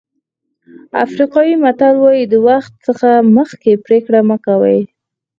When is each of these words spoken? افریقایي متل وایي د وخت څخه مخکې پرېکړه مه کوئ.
افریقایي 1.05 1.55
متل 1.63 1.95
وایي 1.99 2.23
د 2.29 2.33
وخت 2.47 2.71
څخه 2.85 3.09
مخکې 3.37 3.81
پرېکړه 3.85 4.19
مه 4.29 4.37
کوئ. 4.45 4.79